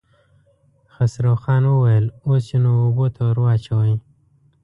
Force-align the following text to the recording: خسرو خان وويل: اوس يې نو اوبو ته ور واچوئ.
خسرو 0.93 1.33
خان 1.43 1.63
وويل: 1.69 2.05
اوس 2.27 2.43
يې 2.51 2.57
نو 2.63 2.71
اوبو 2.83 3.05
ته 3.15 3.21
ور 3.27 3.37
واچوئ. 3.43 3.93